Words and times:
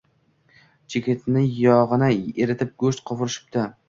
Chigitni 0.93 1.43
yog‘ini 1.57 2.09
eritib 2.47 2.73
go‘sht 2.85 3.05
qovurishibdi. 3.11 3.67